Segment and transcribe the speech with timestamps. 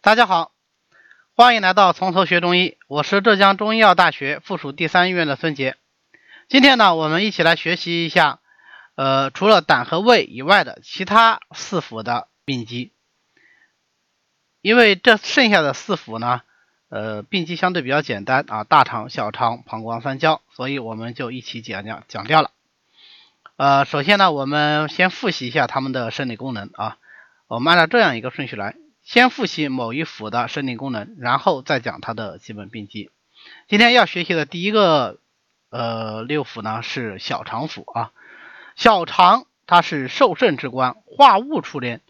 [0.00, 0.52] 大家好，
[1.34, 5.76] 欢迎来到从头学中医，我是浙江中医药大学附属第三医院的孙杰。
[6.48, 8.38] 今天呢，我们一起来学习一下，
[8.94, 12.92] 呃，除了胆和胃以外的其他四腑的病机。
[14.62, 16.42] 因为这剩下的四腑呢，
[16.90, 22.52] 呃，病机相对比较简单啊，大肠、小肠、膀胱、三焦，所以我们就一起讲讲讲掉了。
[23.56, 26.98] 呃，首先呢，我们先复习一下它们的生理功能啊，
[27.48, 28.76] 我们按照这样一个顺序来。
[29.08, 33.10] 先复习某一腑的生理功能，然后再讲它的基本病机。
[33.66, 35.18] 今天要学习的第一个
[35.70, 38.12] 呃六腑呢是小肠腑啊。
[38.76, 42.02] 小肠它是受肾之官，化物出焉，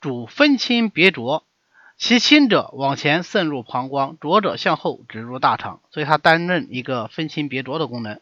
[0.00, 1.44] 主分清别浊。
[1.98, 8.18] 其清者往前渗入膀胱，浊者向后直入大肠，所以它担任一个分清别浊的功能。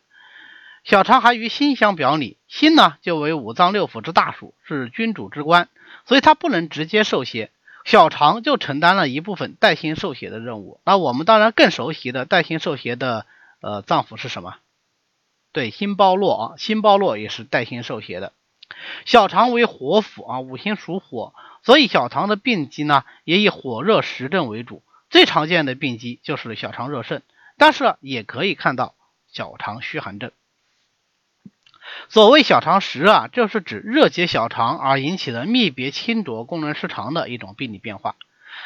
[0.82, 5.68] 小肠还与心相表里，心呢就为五脏六腑之大属，是君主之官，
[6.04, 7.52] 所以它不能直接受邪。
[7.84, 10.80] 小肠就承担了一部分带心受邪的任务。
[10.84, 13.26] 那我们当然更熟悉的带心受邪的
[13.60, 14.57] 呃脏腑是什么？
[15.52, 18.32] 对，心包络啊，心包络也是带心受邪的。
[19.04, 24.82] 小肠为火府啊，五行属火，所以小肠的病机呢也以火热实症为主。
[25.10, 27.21] 最常见的病机就是小肠热盛，
[27.59, 28.95] 但是也可以看到
[29.30, 30.32] 小肠虚寒症。
[32.09, 38.16] 所谓小肠实啊，就是指热结小肠而引起的泌别清浊、功能失常的一种病理变化。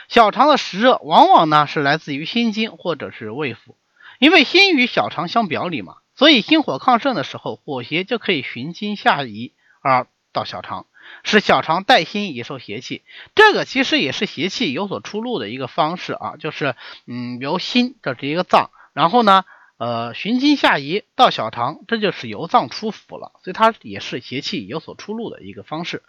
[0.09, 3.75] 小肠的实热往往呢是来自于心经或者是胃腑，
[4.19, 10.87] 因为心与小肠相表里嘛，所以心火亢盛的时候，火邪就可以循经下移而到小肠，
[11.23, 13.03] 使小肠带心也受邪气。
[13.35, 16.75] 这个其实也是邪气有所出路的一个方式啊，就是
[17.07, 19.45] 嗯由心这是一个脏，然后呢。
[19.79, 26.03] 呃，循经下移到小肠，这就是由脏出腑了，所以它也是邪气有所出路的一个方式。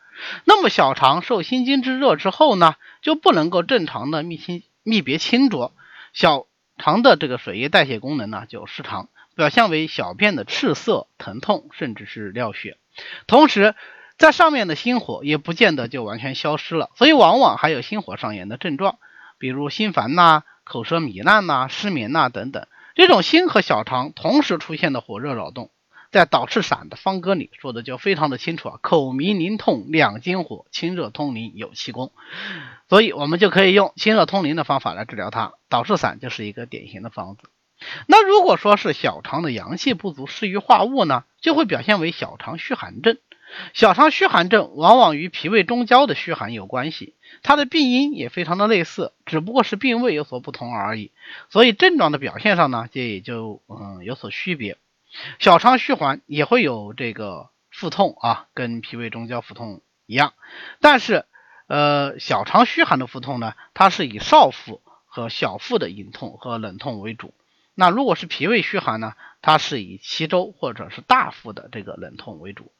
[0.44, 5.72] 那么小肠受心经之热之后呢，就不能够正常的泌清泌别清浊，
[6.14, 6.48] 小
[6.80, 12.76] 肠的这个水液代谢功能呢就失常，表现为小便的赤涩、疼痛，甚至是尿血。
[13.28, 13.76] 同时，
[14.18, 18.98] 在上面的心火也不见得就完全消失了，所以往往还有心火上炎的症状，
[19.38, 22.66] 比如心烦呐、口舌糜烂呐、失眠呐等等。
[23.00, 25.72] 这种心和小肠同时出现的火热扰动，
[26.12, 32.12] 在导赤散的方歌里说的就非常的清楚啊，口迷淋痛两经火，清热通淋有气功，
[32.90, 35.54] 所以我们就可以用清热通淋的方法来治疗它。
[35.70, 37.44] 导赤散就是一个典型的方子。
[38.06, 43.18] 那如果说是小肠的阳气不足，适于化物呢，就会表现为小肠虚寒症。
[43.74, 51.12] 小肠虚寒症往往与脾胃中焦的虚寒有关系，它的病因也非常的类似，只不过是病位有所不同而已。
[51.50, 54.78] 所以症状的表现上呢，这也就嗯有所区别。
[55.40, 60.34] 小肠虚寒也会有这个腹痛啊，跟脾胃中焦腹痛一样，
[60.80, 61.26] 但是
[61.68, 67.34] 呃小肠虚寒的腹痛呢，它是以少腹和小腹的隐痛和冷痛为主。
[67.74, 72.72] 那如果是脾胃虚寒呢，它是以脐周或者是大腹的这个冷痛为主。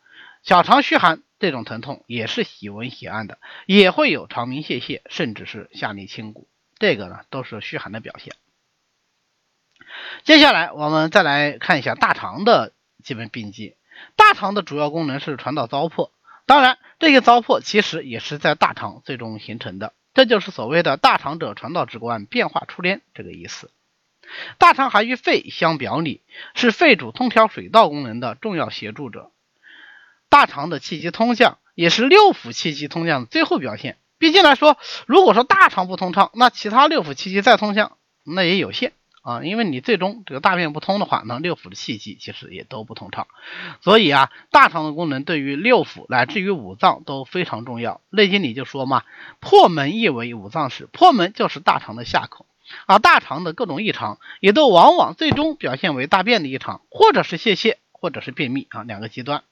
[0.42, 8.36] 小肠虚寒这种疼痛也是喜温喜暗的，也会有肠鸣泄泻，甚至是下利清谷，这个呢都是虚寒的表现。
[10.24, 12.74] 接下来我们再来看一下大肠的
[13.04, 13.76] 基本病机。
[14.16, 16.12] 大肠的主要功能是传导糟粕，
[16.46, 23.72] 当然这个糟粕其实也是在大肠最终形成的，这就是所谓的大肠者传导之官，变化出焉这个意思。
[24.58, 26.22] 大肠还与肺相表里，
[26.56, 29.32] 是肺主通调水道功能的重要协助者。
[30.30, 33.98] 大肠的气机通降，也是六腑气机通降的最后表现。
[34.18, 38.92] 毕竟来说，如果说大肠不通畅，那其他六腑气机再通降，那也有限
[39.22, 39.44] 啊。
[39.44, 43.28] 因为你最终这个大便不通的话，那六腑的气机其实也都不通畅。
[43.82, 47.94] 所以啊，大肠的功能对于六腑乃至于五脏都非常重要。
[48.10, 49.04] 《内经》里就说嘛，
[49.40, 52.46] 破门亦为五脏使，破门就是大肠的下口。
[52.86, 59.44] 而大肠的各种异常，也都往往最终表现为大便的异常，或者是泄泻，或者是便秘啊，两个极端。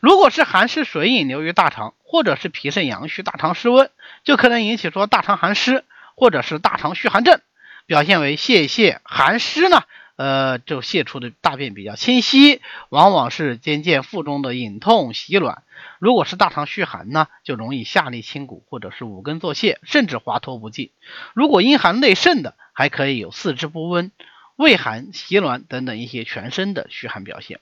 [0.00, 3.90] 如果是寒湿水饮流于大肠，或者是脾肾阳虚、大肠失温，
[4.24, 7.40] 就可能引起说大肠寒湿，或者是大肠虚寒症，
[7.86, 9.82] 表现为泄泻寒湿呢，
[10.16, 15.62] 呃，就泄出的大便比较清晰，往往是兼见腹中的隐痛、喜卵。
[15.98, 20.90] 如果是大肠虚寒呢，就容易下利清谷，或者是五根作泻，甚至滑脱不尽。
[21.34, 24.12] 如果阴寒内盛的，还可以有四肢不温、
[24.56, 27.60] 畏寒、喜卵等等一些全身的虚寒表现。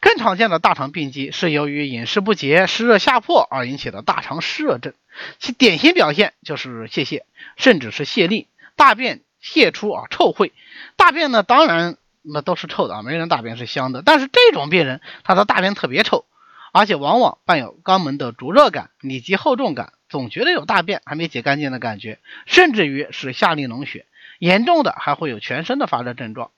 [0.00, 4.92] 更常见的大肠病机是由于饮食不节、湿热下破而引起的大肠湿热症，
[5.38, 7.22] 其典型表现就是泄泻，
[7.56, 10.52] 甚至是泄痢，大便泄出啊臭秽。
[10.96, 14.02] 大便呢，当然那都是臭的啊，没人大便是香的。
[14.02, 16.24] 但是这种病人他的大便特别臭，
[16.72, 24.06] 而且往往伴有肛门的灼热感、里急厚重感，总觉得有大便还没解干净的感觉，甚至于是下痢脓血，
[24.38, 26.50] 严重的还会有全身的发热症状。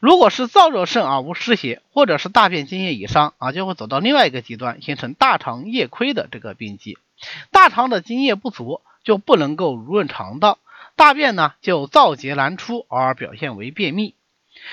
[0.00, 6.98] 如果是燥热盛而无湿邪，或者是大便津液已伤啊，就会走到另外一个极端，形成大肠液亏的这个病机。
[7.50, 10.58] 大肠的津液不足，就不能够濡润肠道，
[10.96, 14.14] 大便呢就燥结难出，而表现为便秘。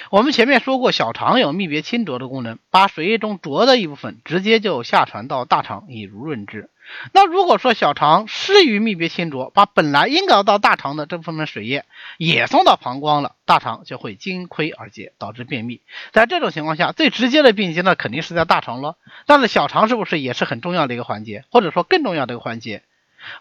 [0.10, 6.70] 我们前面说过，小肠有泌别清浊的功能，把水液中浊的一部分直接就下传到大肠以濡润之。
[7.14, 11.86] 那如果说小肠失于泌别清浊，把本来应该到大肠的这部分水液
[12.18, 15.82] 也送到膀胱了，大肠就会津亏而结，导致便秘。
[16.12, 18.96] 在这种情况下，最直接的病机呢，肯定是在大肠了。
[19.28, 22.82] 但是小肠是不是也是很重要的一个环节，或者说更重要的一个环节？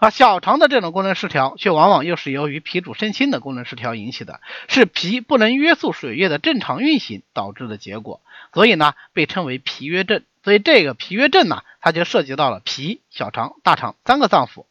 [0.00, 8.20] 而小肠的这种功能失调，却往往又是由于脾主生清的功能失调引起的，是脾不能约束水液的正常运行导致的结果，
[8.52, 10.22] 所以呢，被称为脾约症。
[10.44, 14.64] 所以这个脾约症呢，它就涉及到了脾、小肠、大肠三个脏腑。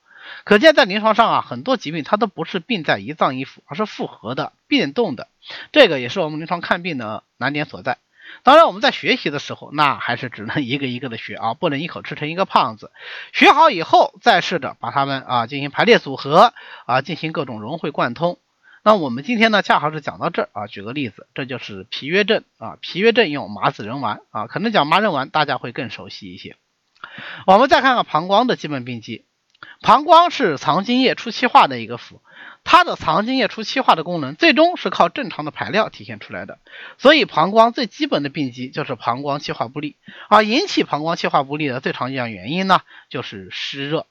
[0.43, 5.27] 可见在临床上啊，很多疾病它都不是病在一脏一腑，而是复合的、变动的。
[5.71, 7.97] 这个也是我们临床看病的难点所在。
[8.43, 12.91] 当然，我们在学习的时候，那还是只能一个一个的学啊，不能一口吃成一个胖子。
[13.33, 16.53] 学好以后，再试着把它们啊进行排列组合
[16.85, 18.39] 啊，进行各种融会贯通。
[18.83, 20.67] 那我们今天呢，恰好是讲到这儿啊。
[20.67, 26.55] 举个例子，这就是脾约症啊，脾约症用麻子仁丸啊，可能讲麻仁丸大家会更熟悉一些。
[27.45, 29.25] 我们再看看膀胱的基本病机，
[29.81, 32.19] 膀胱是藏精液出气化的一个腑。
[32.69, 36.59] 它的藏精液出气化的功能，最终是靠正常的排尿体现出来的。
[36.97, 39.95] 所以膀胱最基本的病机就是膀胱气化不利，
[40.27, 44.05] 而引起膀胱气化不利的最常见原因呢，就是湿热。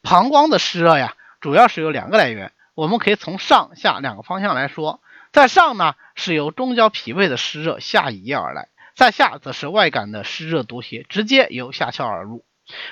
[0.00, 5.00] 膀胱的湿热呀，主要是有两个来源，我们可以从上下两个方向来说。
[5.30, 12.42] 在上呢，是由中焦脾胃的湿热下移而来；在下，则是外感的湿热毒邪直接由下窍而入。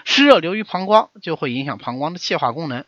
[0.04, 2.84] 湿热流于膀胱，就会影响膀胱的气化功能。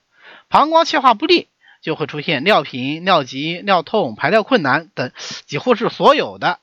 [0.51, 1.49] 膀胱气化不利。
[1.81, 5.13] 就会出现尿频、尿急、尿痛、排尿困难等，
[5.47, 6.59] 几乎是所有的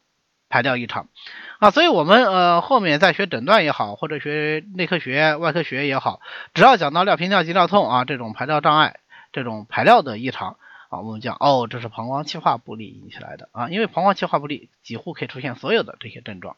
[0.49, 1.09] 排尿异常
[1.59, 1.71] 啊。
[1.71, 6.19] 所以，我们呃后面在学诊断也好，或者学内科学、外科学也好，
[6.53, 8.99] 只要讲到尿频、尿急、尿痛啊这种排尿障碍、
[9.31, 10.57] 这种排尿的异常
[10.89, 13.69] 啊，我们讲哦，这是膀胱气化不利引起来的啊。
[13.69, 16.57] 因为膀胱气化不利，几乎可以出现所有的这些症状。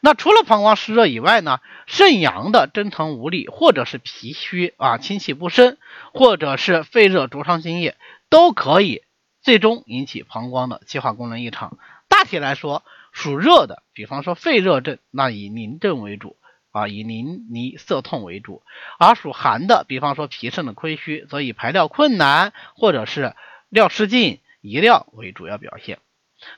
[0.00, 5.76] 那除了膀胱湿热以外呢，肾阳的蒸腾无力，或者是脾虚啊，清气不升，
[6.12, 7.96] 或者是肺热灼伤津液，
[8.28, 9.02] 都可以
[9.42, 11.78] 最终引起膀胱的气化功能异常。
[12.08, 16.36] 大体来说，属热的，比方说肺热症，那以淋症为主
[16.70, 18.62] 啊，以淋漓涩痛为主；
[18.98, 23.34] 而属寒的，比方说脾肾的亏虚，则以排尿困难或者是
[23.68, 25.98] 尿失禁、遗尿为主要表现。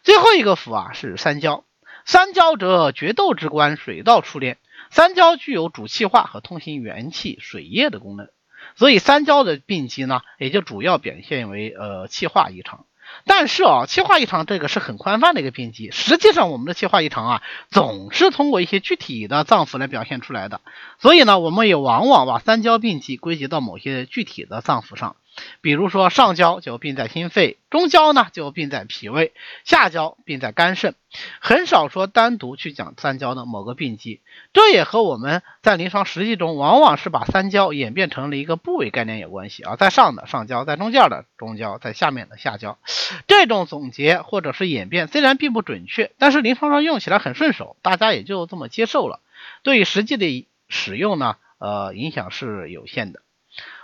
[0.02, 1.64] 最后一个腑啊，是三焦。
[2.08, 4.56] 三焦者，决斗之官，水道出炼。
[4.88, 8.30] 三焦具有主气化和通行元气、水液的功能，
[8.76, 12.86] 所以三焦的病机呢，也就主要表现为呃气化异常。
[13.26, 20.62] 但是啊，气化异常这个是很宽泛的一个病机，实际上我们的气化异常啊，总是通过一些具体的脏腑来表现出来的。
[20.98, 25.16] 所以呢，我们也往往把三焦病机归结到某些具体的脏腑上。
[25.60, 29.32] 比如说上焦就病在心肺，中焦呢就病在脾胃，
[29.64, 30.94] 下焦病在肝肾，
[31.40, 34.20] 很少说单独去讲三焦的某个病机。
[34.52, 42.78] 这也和我们在临床实际中往往是把三焦演变成了一个部位概念有关系啊，在上的上焦，在中间的中焦，在下面的下焦。
[43.26, 49.20] 这种总结或者是演变虽然并不准确，但是临床上用起来很顺手，大家也就这么接受了。
[49.62, 53.20] 对于实际的使用呢，呃，影响是有限的。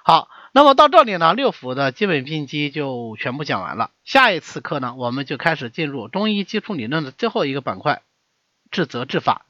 [0.02, 0.28] 好。
[0.56, 3.90] 那么到这里呢，六腑的基本病机就全部讲完了。
[4.04, 8.02] 下一次课呢，我们就开始进入中医基础理论的最后一个板块——
[8.70, 9.46] 治则治法。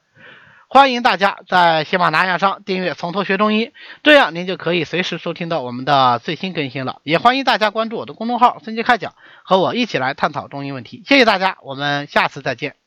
[0.67, 7.03] 欢迎大家在喜马拉雅上订阅“从头学中医”，这样您就可以随时收听到我们的最新更新了。
[7.03, 11.03] 也欢迎大家关注我的公众号“孙杰开讲”，和我一起来探讨中医问题。
[11.07, 12.84] 谢谢大家，我们下次再见。